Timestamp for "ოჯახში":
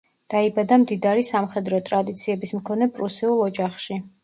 3.53-4.03